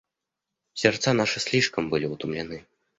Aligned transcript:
Сердца 0.73 1.13
наши 1.13 1.39
слишком 1.39 1.91
были 1.91 2.07
утомлены. 2.07 2.65